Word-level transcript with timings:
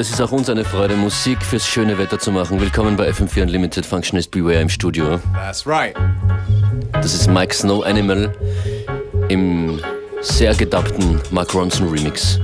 Es 0.00 0.08
ist 0.08 0.18
auch 0.22 0.32
uns 0.32 0.48
eine 0.48 0.64
Freude, 0.64 0.96
Musik 0.96 1.42
fürs 1.42 1.66
schöne 1.66 1.98
Wetter 1.98 2.18
zu 2.18 2.32
machen. 2.32 2.58
Willkommen 2.58 2.96
bei 2.96 3.10
FM4 3.10 3.42
Unlimited 3.42 3.84
Functionist 3.84 4.30
Beware 4.30 4.62
im 4.62 4.70
Studio. 4.70 5.20
That's 5.34 5.66
right. 5.66 5.94
Das 6.92 7.12
ist 7.12 7.28
Mike 7.28 7.54
Snow 7.54 7.84
Animal 7.84 8.32
im 9.28 9.78
sehr 10.22 10.54
gedappten 10.54 11.20
Mark 11.30 11.54
Ronson 11.54 11.86
Remix. 11.90 12.40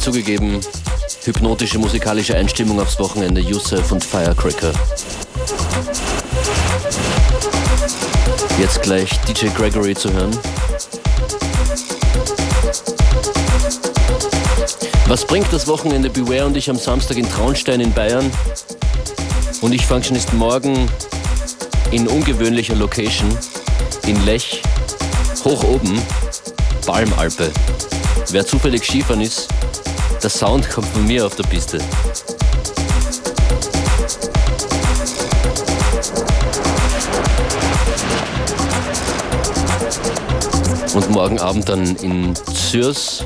Zugegeben, 0.00 0.60
hypnotische 1.24 1.78
musikalische 1.78 2.34
Einstimmung 2.34 2.80
aufs 2.80 2.98
Wochenende, 2.98 3.40
Yusuf 3.40 3.92
und 3.92 4.02
Firecracker. 4.02 4.72
Jetzt 8.58 8.82
gleich 8.82 9.10
DJ 9.28 9.48
Gregory 9.48 9.94
zu 9.94 10.12
hören. 10.12 10.36
Was 15.06 15.24
bringt 15.26 15.52
das 15.52 15.66
Wochenende 15.66 16.08
Beware 16.08 16.46
und 16.46 16.56
ich 16.56 16.70
am 16.70 16.76
Samstag 16.76 17.16
in 17.16 17.28
Traunstein 17.28 17.80
in 17.80 17.92
Bayern? 17.92 18.30
Und 19.60 19.72
ich 19.72 19.84
Functionist 19.86 20.32
morgen 20.32 20.88
in 21.90 22.08
ungewöhnlicher 22.08 22.74
Location 22.74 23.28
in 24.06 24.24
Lech, 24.24 24.62
hoch 25.44 25.62
oben, 25.64 26.00
Palmalpe. 26.86 27.50
Wer 28.30 28.46
zufällig 28.46 28.84
Skifahren 28.84 29.20
ist, 29.20 29.48
der 30.22 30.30
Sound 30.30 30.68
kommt 30.68 30.88
von 30.88 31.06
mir 31.06 31.24
auf 31.24 31.34
der 31.34 31.44
Piste. 31.44 31.78
Und 40.94 41.10
morgen 41.10 41.38
Abend 41.38 41.68
dann 41.68 41.96
in 41.96 42.34
Zürs. 42.54 43.24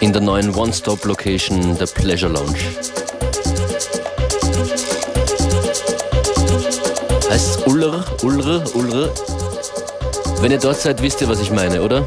In 0.00 0.12
der 0.12 0.22
neuen 0.22 0.54
One-Stop-Location 0.54 1.78
der 1.78 1.86
Pleasure 1.86 2.32
Lounge. 2.32 2.91
Heißt 7.32 7.66
Uller, 7.66 8.04
Ulre, 8.22 8.62
Ulre. 8.74 9.10
Wenn 10.42 10.52
ihr 10.52 10.58
dort 10.58 10.76
seid, 10.76 11.00
wisst 11.00 11.22
ihr, 11.22 11.30
was 11.30 11.40
ich 11.40 11.50
meine, 11.50 11.80
oder? 11.80 12.04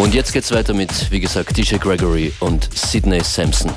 Und 0.00 0.14
jetzt 0.14 0.32
geht's 0.32 0.50
weiter 0.50 0.72
mit, 0.72 1.10
wie 1.10 1.20
gesagt, 1.20 1.54
DJ 1.58 1.76
Gregory 1.76 2.32
und 2.40 2.70
Sidney 2.74 3.20
Sampson. 3.22 3.70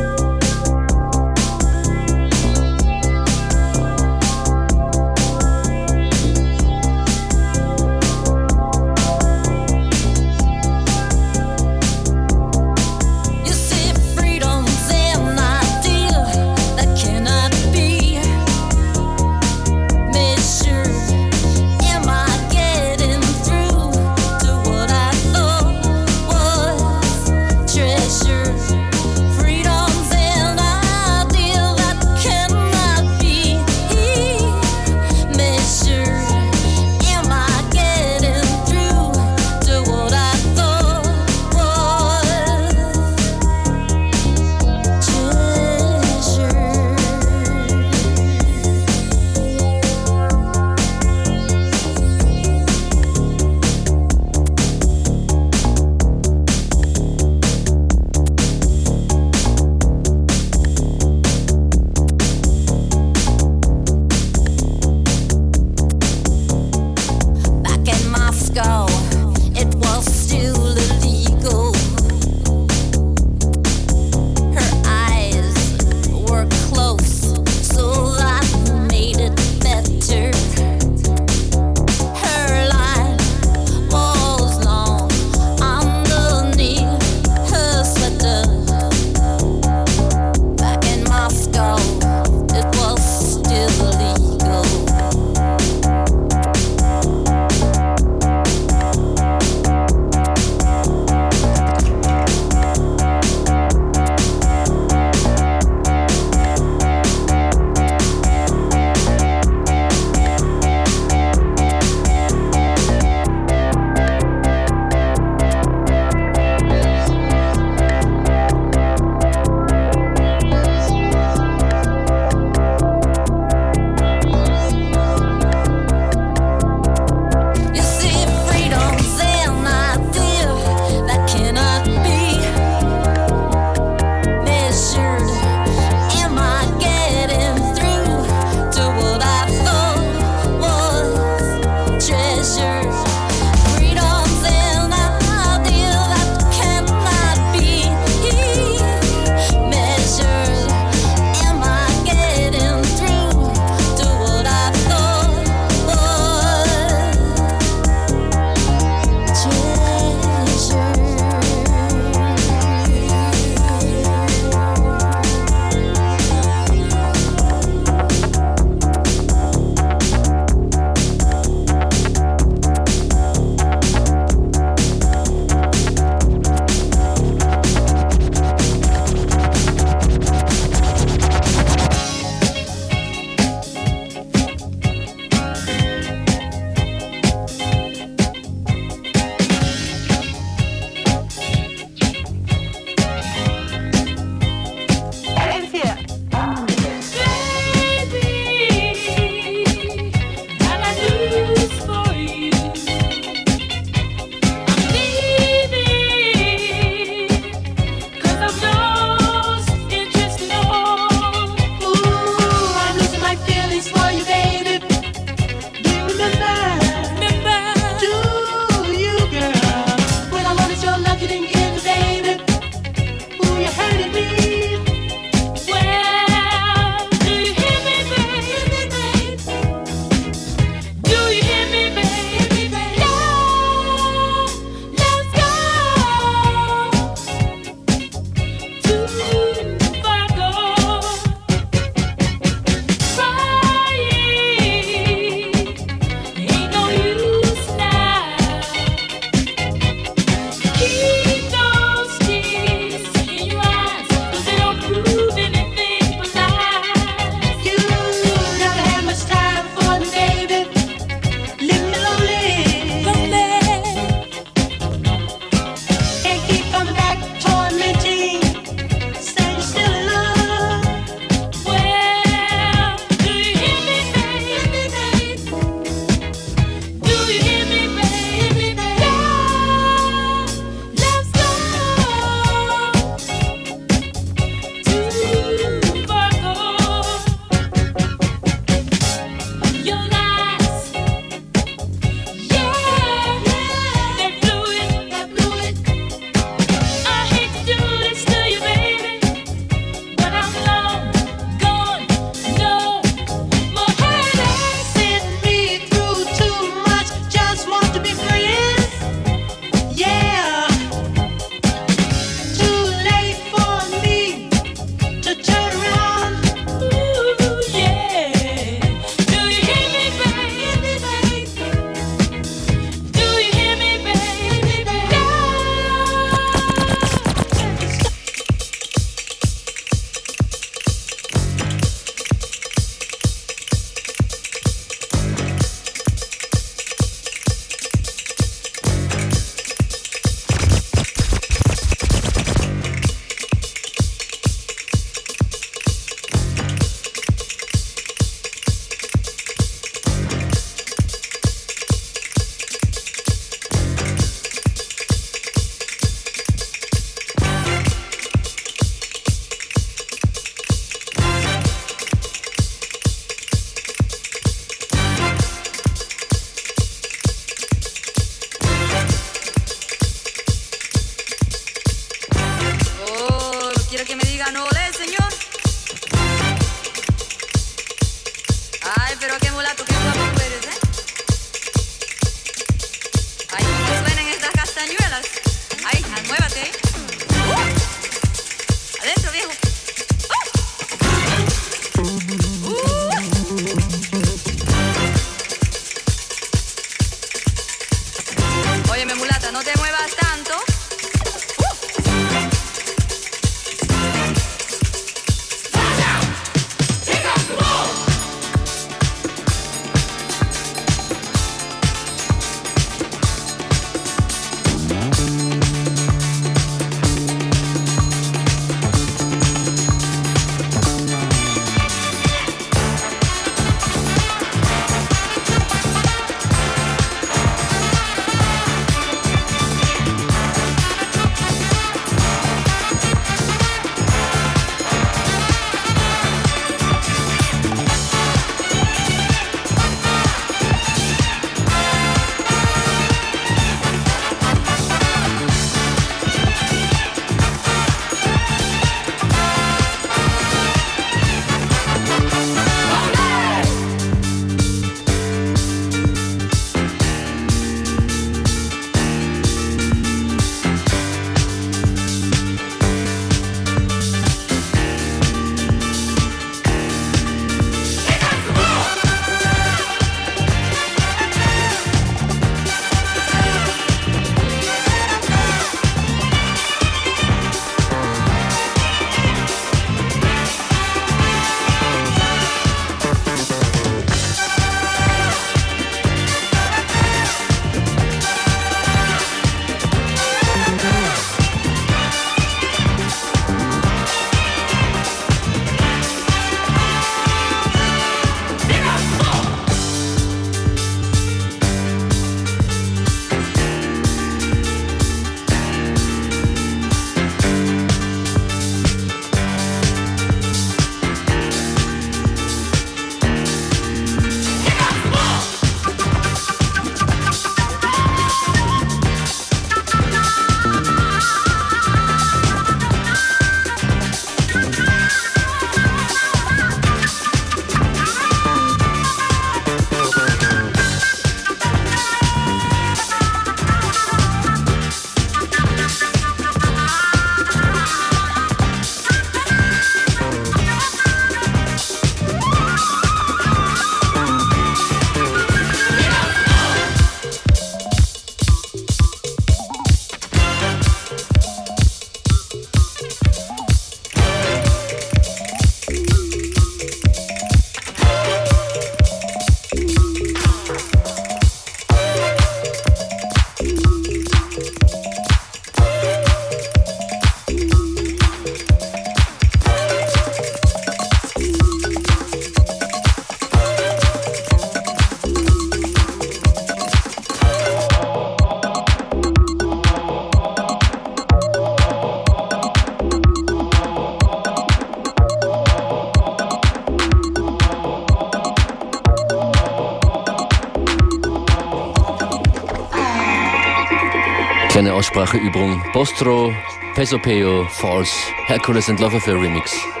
Ausspracheübung. 595.31 595.81
Postro, 595.93 596.53
Pesopeo, 596.93 597.65
False, 597.69 598.11
Hercules 598.47 598.89
and 598.89 598.99
Love 598.99 599.15
Affair 599.15 599.37
Remix. 599.37 600.00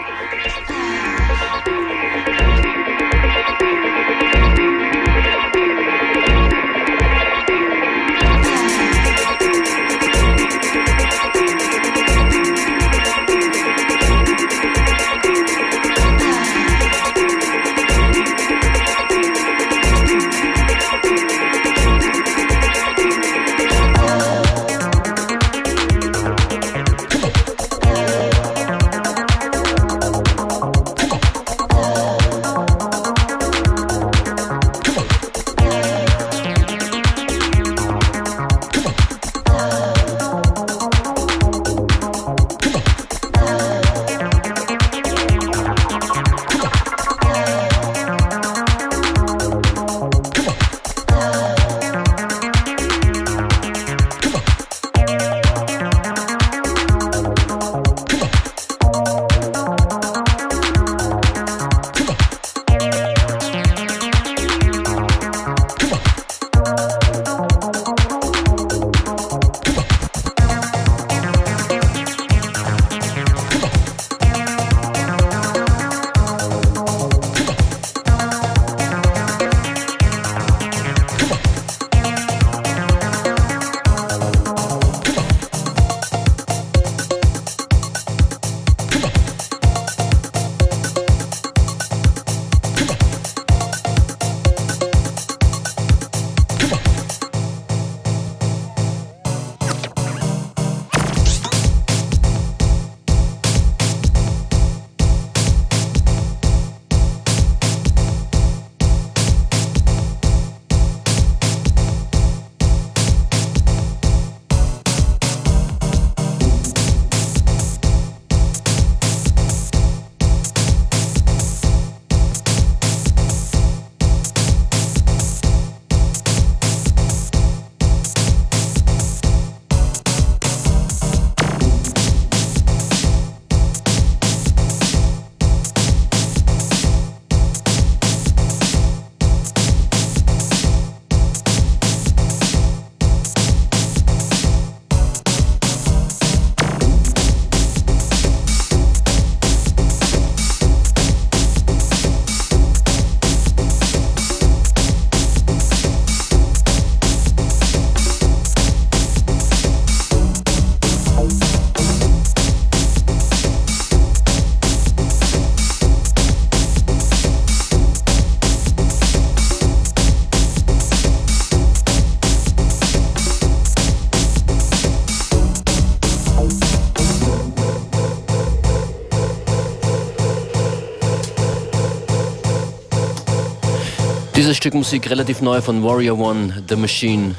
Dieses 184.51 184.57
Stück 184.57 184.73
Musik 184.73 185.09
relativ 185.09 185.39
neu 185.39 185.61
von 185.61 185.81
Warrior 185.81 186.19
One, 186.19 186.61
The 186.67 186.75
Machine. 186.75 187.35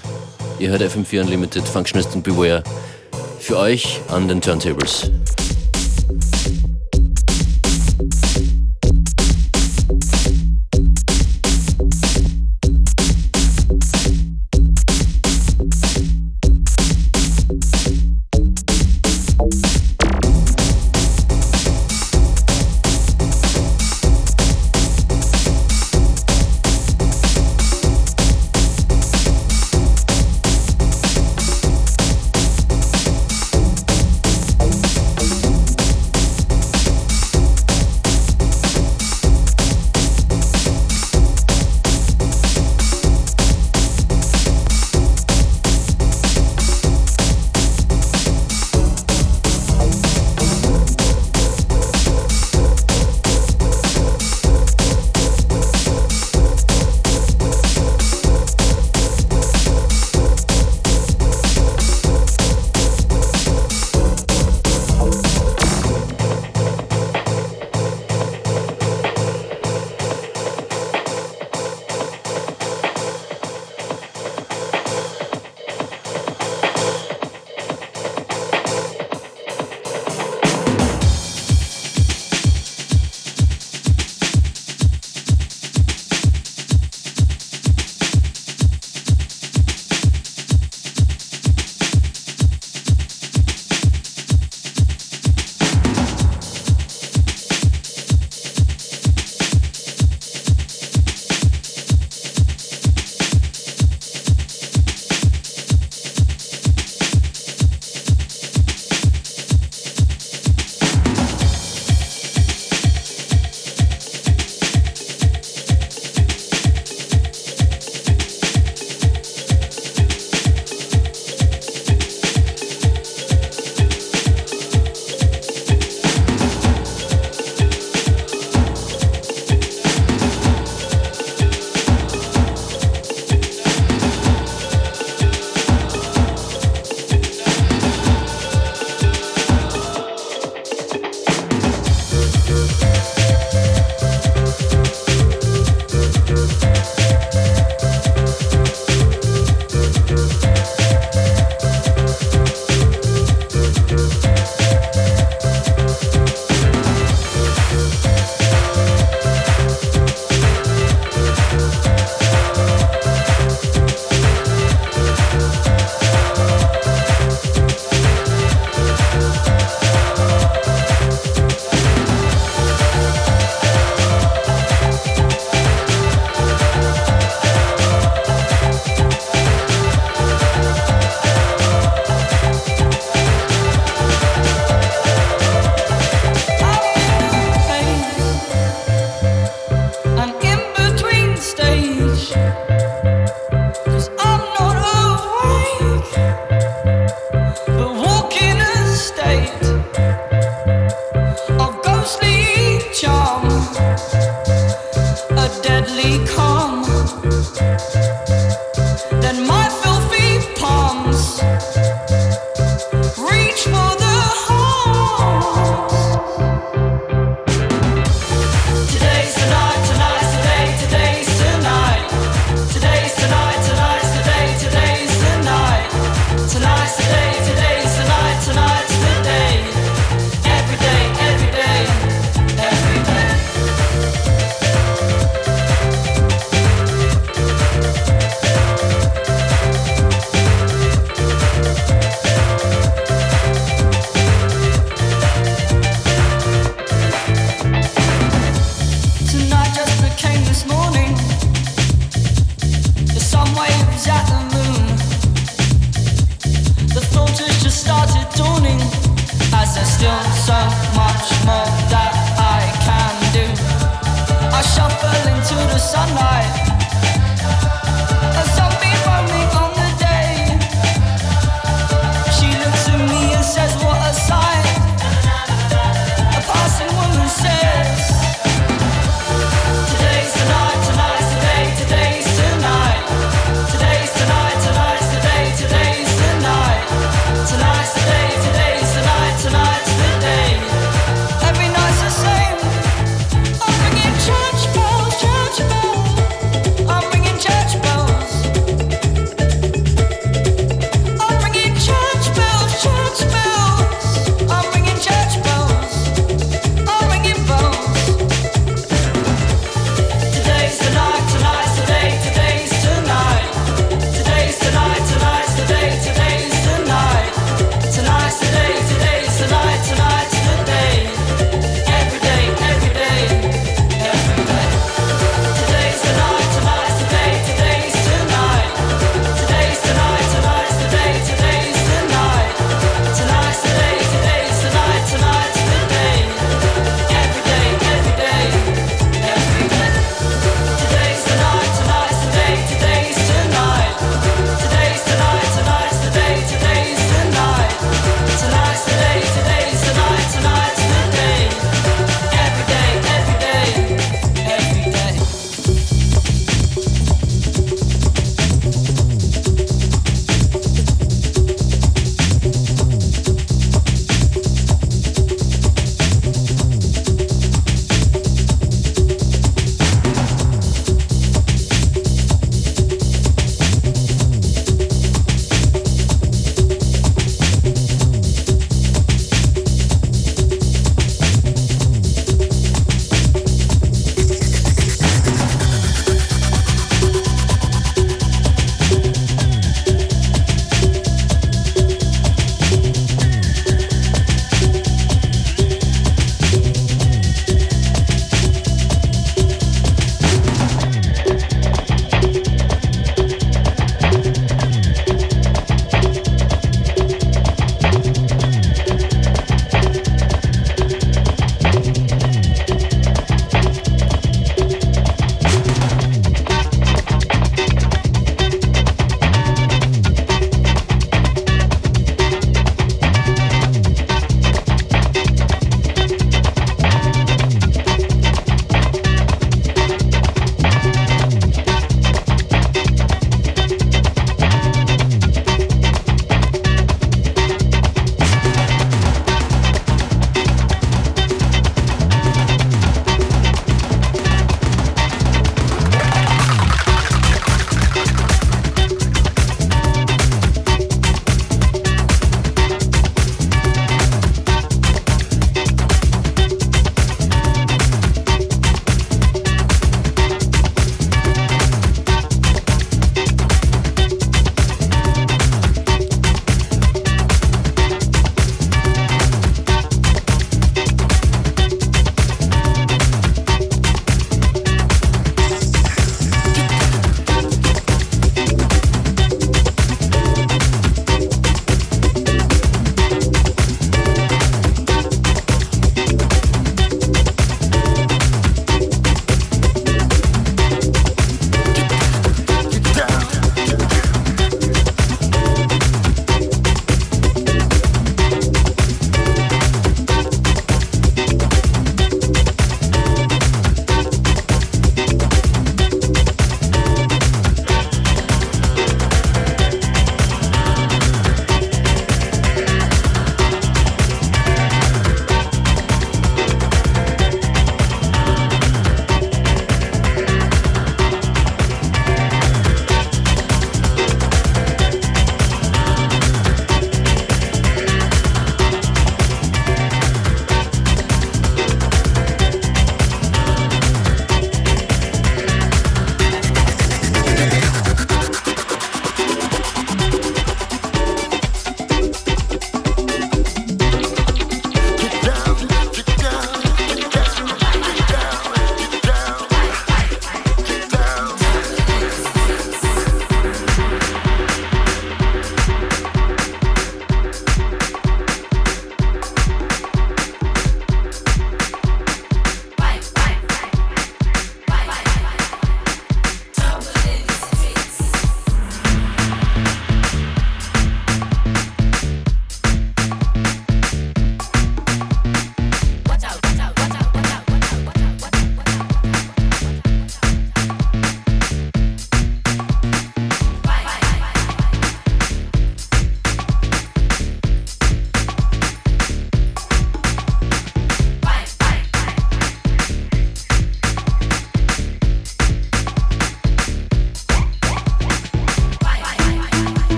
Ihr 0.59 0.71
hört 0.71 0.81
FM4 0.81 1.21
Unlimited, 1.21 1.63
Functionist 1.63 2.15
und 2.15 2.23
Beware. 2.23 2.65
Für 3.39 3.59
euch 3.59 4.01
an 4.09 4.29
den 4.29 4.41
Turntables. 4.41 5.11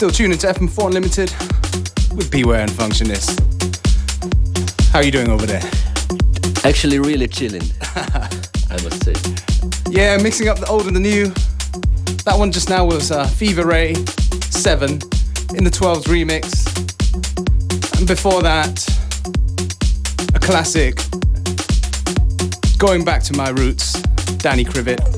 Still 0.00 0.10
tuning 0.10 0.38
to 0.38 0.46
FM4 0.46 0.86
Unlimited 0.86 1.30
with 2.16 2.30
Beware 2.30 2.62
and 2.62 2.70
Functionist. 2.70 3.38
How 4.92 5.00
are 5.00 5.04
you 5.04 5.10
doing 5.10 5.28
over 5.28 5.44
there? 5.44 5.60
Actually, 6.64 6.98
really 6.98 7.28
chilling, 7.28 7.60
I 7.84 8.78
must 8.82 9.04
say. 9.04 9.12
Yeah, 9.90 10.16
mixing 10.16 10.48
up 10.48 10.58
the 10.58 10.66
old 10.70 10.86
and 10.86 10.96
the 10.96 11.00
new. 11.00 11.26
That 12.24 12.34
one 12.38 12.50
just 12.50 12.70
now 12.70 12.86
was 12.86 13.10
uh, 13.10 13.26
Fever 13.26 13.66
Ray 13.66 13.92
7 13.92 14.92
in 15.54 15.64
the 15.64 15.70
12s 15.70 16.04
remix. 16.04 16.48
And 17.98 18.08
before 18.08 18.40
that, 18.40 18.80
a 20.34 20.38
classic, 20.38 20.96
going 22.78 23.04
back 23.04 23.22
to 23.24 23.36
my 23.36 23.50
roots, 23.50 24.00
Danny 24.38 24.64
Krivit. 24.64 25.09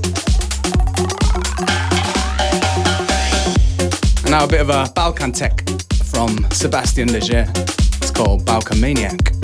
Now 4.33 4.45
a 4.45 4.49
bit 4.49 4.63
of 4.63 4.71
a 4.71 4.91
Balkan 4.95 5.31
tech 5.31 5.69
from 6.05 6.51
Sebastian 6.53 7.13
Leger. 7.13 7.45
It's 7.55 8.11
called 8.11 8.47
Balkan 8.47 8.81
Maniac. 8.81 9.42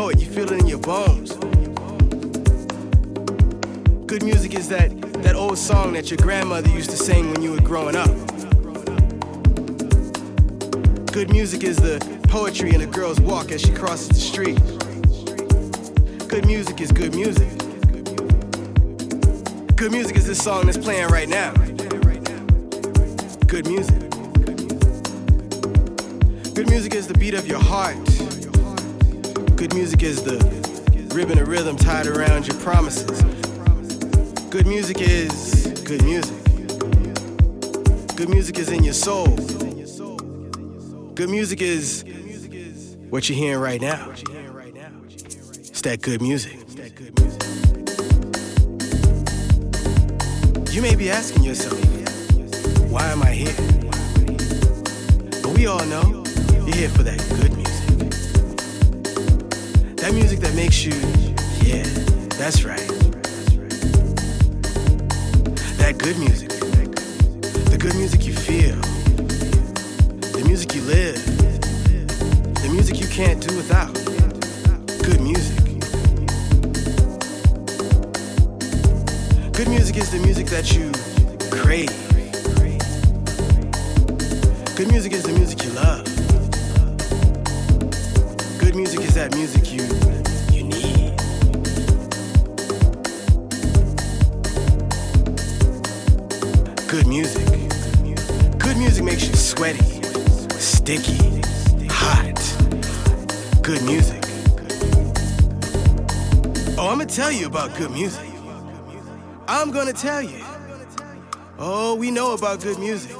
Know 0.00 0.08
it. 0.08 0.18
You 0.18 0.26
feel 0.26 0.50
it 0.50 0.58
in 0.60 0.66
your 0.66 0.78
bones. 0.78 1.34
Good 4.06 4.22
music 4.22 4.54
is 4.54 4.66
that, 4.70 4.88
that 5.22 5.34
old 5.36 5.58
song 5.58 5.92
that 5.92 6.10
your 6.10 6.16
grandmother 6.16 6.70
used 6.70 6.88
to 6.88 6.96
sing 6.96 7.30
when 7.32 7.42
you 7.42 7.52
were 7.52 7.60
growing 7.60 7.96
up. 7.96 8.08
Good 11.12 11.30
music 11.30 11.64
is 11.64 11.76
the 11.76 11.98
poetry 12.28 12.74
in 12.74 12.80
a 12.80 12.86
girl's 12.86 13.20
walk 13.20 13.52
as 13.52 13.60
she 13.60 13.74
crosses 13.74 14.08
the 14.08 14.14
street. 14.14 14.58
Good 16.28 16.46
music 16.46 16.80
is 16.80 16.90
good 16.92 17.14
music. 17.14 17.50
Good 19.76 19.92
music 19.92 20.16
is 20.16 20.26
this 20.26 20.42
song 20.42 20.64
that's 20.64 20.78
playing 20.78 21.08
right 21.08 21.28
now. 21.28 21.52
Good 23.46 23.66
music. 23.66 24.00
Good 26.54 26.70
music 26.70 26.94
is 26.94 27.06
the 27.06 27.16
beat 27.18 27.34
of 27.34 27.46
your 27.46 27.60
heart. 27.60 28.09
Good 29.60 29.74
music 29.74 30.02
is 30.02 30.22
the 30.22 30.38
ribbon 31.14 31.38
of 31.38 31.46
rhythm 31.46 31.76
tied 31.76 32.06
around 32.06 32.46
your 32.46 32.56
promises. 32.60 33.20
Good 34.48 34.66
music 34.66 35.02
is 35.02 35.66
good 35.84 36.02
music. 36.02 36.34
Good 38.16 38.30
music 38.30 38.58
is 38.58 38.70
in 38.70 38.82
your 38.82 38.94
soul. 38.94 39.26
Good 41.14 41.28
music 41.28 41.60
is 41.60 42.06
what 43.10 43.28
you're 43.28 43.36
hearing 43.36 43.60
right 43.60 43.82
now. 43.82 44.08
It's 44.08 45.82
that 45.82 46.00
good 46.00 46.22
music. 46.22 46.56
You 50.72 50.80
may 50.80 50.94
be 50.96 51.10
asking 51.10 51.42
yourself, 51.42 51.78
why 52.90 53.12
am 53.12 53.22
I 53.22 53.32
here? 53.32 53.54
But 55.42 55.48
we 55.54 55.66
all 55.66 55.84
know 55.84 56.24
you're 56.64 56.76
here 56.76 56.88
for 56.88 57.02
that 57.02 57.18
good 57.38 57.54
music. 57.54 57.69
That 60.00 60.14
music 60.14 60.40
that 60.40 60.54
makes 60.54 60.82
you, 60.82 60.94
yeah, 61.60 61.82
that's 62.38 62.64
right. 62.64 62.88
That 65.76 65.98
good 65.98 66.18
music. 66.18 66.48
The 67.68 67.76
good 67.78 67.94
music 67.96 68.26
you 68.26 68.32
feel. 68.32 68.76
The 70.32 70.42
music 70.46 70.74
you 70.74 70.80
live. 70.82 71.22
The 72.62 72.68
music 72.72 72.98
you 72.98 73.08
can't 73.08 73.46
do 73.46 73.54
without. 73.56 73.92
Good 75.04 75.20
music. 75.20 75.58
Good 79.52 79.68
music 79.68 79.98
is 79.98 80.10
the 80.10 80.18
music 80.24 80.46
that 80.46 80.72
you 80.74 80.90
crave. 81.50 81.90
Good 84.76 84.88
music 84.88 85.12
is 85.12 85.24
the 85.24 85.32
music 85.32 85.62
you 85.62 85.70
love. 85.72 86.04
Good 88.58 88.74
music 88.74 89.00
is 89.00 89.14
that 89.14 89.34
music 89.34 89.69
sweaty, 99.60 100.00
sticky, 100.58 101.42
hot. 101.90 102.40
Good 103.60 103.82
music. 103.82 104.24
Oh, 106.78 106.88
I'm 106.88 106.96
gonna 106.96 107.04
tell 107.04 107.30
you 107.30 107.46
about 107.46 107.76
good 107.76 107.90
music. 107.90 108.26
I'm 109.46 109.70
gonna 109.70 109.92
tell 109.92 110.22
you. 110.22 110.42
Oh, 111.58 111.94
we 111.94 112.10
know 112.10 112.32
about 112.32 112.62
good 112.62 112.78
music. 112.78 113.14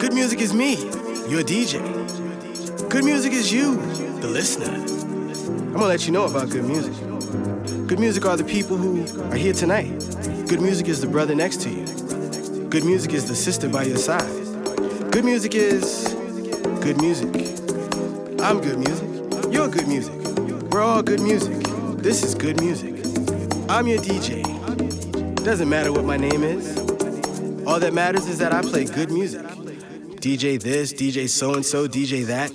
Good 0.00 0.12
music 0.12 0.40
is 0.40 0.52
me, 0.52 0.74
your 1.30 1.44
DJ. 1.44 1.78
Good 2.90 3.04
music 3.04 3.32
is 3.32 3.52
you, 3.52 3.76
the 4.20 4.26
listener. 4.26 4.74
I'm 4.74 5.74
gonna 5.74 5.86
let 5.86 6.06
you 6.06 6.12
know 6.12 6.24
about 6.24 6.50
good 6.50 6.64
music. 6.64 6.94
Good 7.86 8.00
music 8.00 8.26
are 8.26 8.36
the 8.36 8.42
people 8.42 8.76
who 8.76 9.04
are 9.30 9.36
here 9.36 9.52
tonight. 9.52 9.90
Good 10.48 10.60
music 10.60 10.88
is 10.88 11.00
the 11.00 11.06
brother 11.06 11.36
next 11.36 11.60
to 11.60 11.70
you. 11.70 12.01
Good 12.72 12.86
music 12.86 13.12
is 13.12 13.28
the 13.28 13.34
sister 13.34 13.68
by 13.68 13.82
your 13.82 13.98
side. 13.98 14.32
Good 15.12 15.26
music 15.26 15.54
is 15.54 16.08
good 16.80 16.98
music. 17.02 17.28
I'm 18.40 18.62
good 18.62 18.78
music. 18.78 19.52
You're 19.52 19.68
good 19.68 19.86
music. 19.86 20.14
We're 20.72 20.80
all 20.80 21.02
good 21.02 21.20
music. 21.20 21.62
This 21.98 22.22
is 22.22 22.34
good 22.34 22.62
music. 22.62 22.94
I'm 23.68 23.86
your 23.88 23.98
DJ. 23.98 24.42
Doesn't 25.44 25.68
matter 25.68 25.92
what 25.92 26.06
my 26.06 26.16
name 26.16 26.42
is. 26.42 26.78
All 27.66 27.78
that 27.78 27.92
matters 27.92 28.26
is 28.26 28.38
that 28.38 28.54
I 28.54 28.62
play 28.62 28.86
good 28.86 29.10
music. 29.10 29.42
DJ 30.22 30.58
this, 30.58 30.94
DJ 30.94 31.28
so 31.28 31.52
and 31.52 31.66
so, 31.66 31.86
DJ 31.86 32.24
that. 32.24 32.52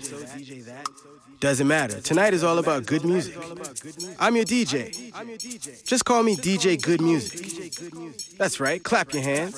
Doesn't 1.39 1.67
matter. 1.67 2.01
Tonight 2.01 2.33
is 2.33 2.43
all 2.43 2.57
about 2.57 2.87
good 2.87 3.05
music. 3.05 3.35
I'm 4.19 4.35
your 4.35 4.45
DJ. 4.45 5.13
Just 5.85 6.03
call 6.03 6.23
me 6.23 6.35
DJ 6.35 6.81
Good 6.81 6.99
Music. 6.99 7.73
That's 8.37 8.59
right. 8.59 8.83
Clap 8.83 9.13
your 9.13 9.21
hands. 9.21 9.55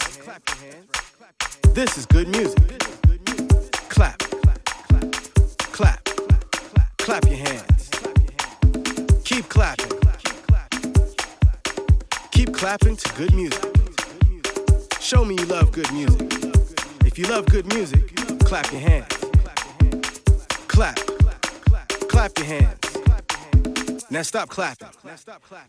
This 1.74 1.98
is 1.98 2.06
good 2.06 2.28
music. 2.28 2.60
Clap. 3.88 4.20
Clap. 5.72 6.10
Clap 6.98 7.26
your 7.26 7.38
hands. 7.38 7.90
Keep 9.24 9.48
clapping. 9.48 10.00
Keep 12.32 12.54
clapping 12.54 12.98
to 12.98 13.14
good 13.16 13.34
music. 13.34 13.64
Show 15.00 15.24
me 15.24 15.36
you 15.36 15.46
love 15.46 15.72
good 15.72 15.92
music. 15.94 16.30
If 17.06 17.18
you 17.18 17.26
love 17.28 17.46
good 17.46 17.74
music, 17.74 18.14
clap 18.44 18.70
your 18.74 18.82
hands. 18.82 19.08
Clap. 20.68 21.09
Clap 22.10 22.38
your 22.38 22.48
hands. 22.48 22.98
Now 24.12 24.24
stop 24.24 24.50
clapping. 24.50 24.88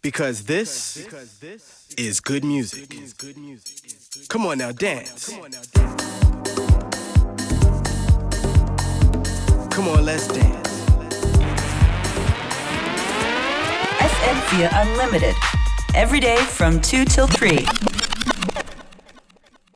Because 0.03 0.45
this 0.45 1.07
is 1.97 2.20
good 2.20 2.45
music. 2.45 2.93
Come 4.28 4.47
on 4.47 4.59
now, 4.59 4.72
dance. 4.72 5.30
Come 9.70 9.88
on, 9.88 10.05
let's 10.05 10.26
dance. 10.26 10.70
FM4 14.20 14.68
Unlimited. 14.72 15.34
Every 15.95 16.20
day 16.20 16.36
from 16.36 16.80
2 16.80 17.05
till 17.05 17.26
3. 17.26 17.66